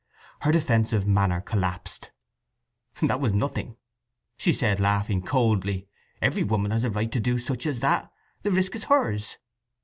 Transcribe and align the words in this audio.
Her 0.39 0.51
defensive 0.51 1.05
manner 1.05 1.41
collapsed. 1.41 2.09
"That 3.03 3.21
was 3.21 3.33
nothing," 3.33 3.77
she 4.35 4.51
said, 4.51 4.79
laughing 4.79 5.21
coldly. 5.21 5.87
"Every 6.23 6.41
woman 6.43 6.71
has 6.71 6.83
a 6.83 6.89
right 6.89 7.11
to 7.11 7.19
do 7.19 7.37
such 7.37 7.67
as 7.67 7.81
that. 7.81 8.11
The 8.41 8.49
risk 8.49 8.73
is 8.73 8.85
hers." 8.85 9.37